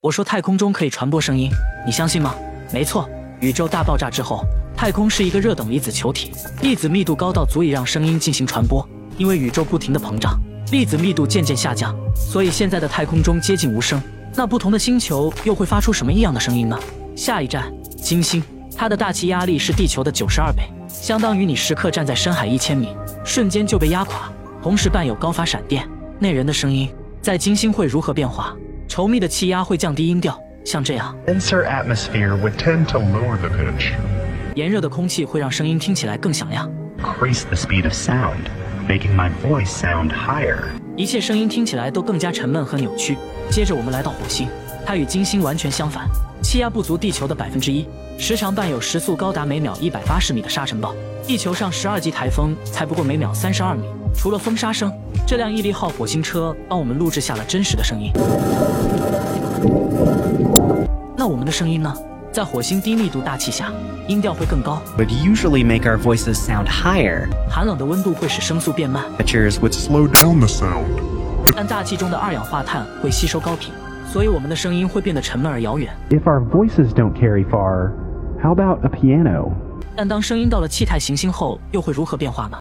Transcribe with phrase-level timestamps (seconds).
[0.00, 1.50] 我说太空中可以传播声音，
[1.84, 2.32] 你相信吗？
[2.72, 3.10] 没错，
[3.40, 4.44] 宇宙大爆炸之后，
[4.76, 6.30] 太空是一个热等离子球体，
[6.62, 8.88] 粒子密度高到足以让声音进行传播。
[9.16, 10.40] 因为宇宙不停的膨胀，
[10.70, 14.00] 粒子密度渐渐下降，所以现在的太空中接近无声。
[14.36, 16.78] 那不同的星球又会发出什么异样的声音呢？
[17.16, 17.64] 下一站，
[17.96, 18.40] 金星，
[18.76, 22.94] 它的大气压力是地球的九十二倍，相当于你时刻站在深海一千米，
[23.24, 24.30] 瞬间就被压垮，
[24.62, 25.84] 同时伴有高发闪电。
[26.20, 26.88] 那人的声音
[27.20, 28.54] 在金星会如何变化？
[28.98, 31.16] 稠密的气压会降低音调，像这样。
[31.24, 33.92] Denser atmosphere would tend to lower the pitch.
[34.56, 36.68] 炎热的空气会让声音听起来更响亮。
[36.98, 38.48] Increase the speed of sound,
[38.88, 40.64] making my voice sound higher.
[40.96, 43.16] 一切声音听起来都更加沉闷和扭曲。
[43.48, 44.48] 接着我们来到火星，
[44.88, 46.08] 它与金星完全相反，
[46.42, 47.86] 气压不足地球的百分之一，
[48.18, 50.94] 时常伴有时速高达每秒一百八十米的沙尘暴。
[51.26, 53.82] 地球上十二级台风才不过每秒三十二米。
[54.16, 54.90] 除了风沙声，
[55.26, 58.10] 这辆毅力号火星车帮我们录制下了真实的声音。
[61.14, 61.94] 那我们的声音呢？
[62.32, 63.70] 在火星低密度大气下，
[64.06, 67.28] 音调会更高，would usually make our voices sound higher.
[67.50, 70.86] 寒冷的温度会使声速变慢，Temperatures would slow down the sound.
[71.54, 73.70] 但大气中的二氧化碳会吸收高频，
[74.10, 75.92] 所以我们的声音会变得沉闷而遥远。
[76.08, 77.92] If our voices don't carry far,
[78.42, 79.50] how about a piano?
[79.94, 82.56] 但当声音到了气态行星后，又会如何变化呢？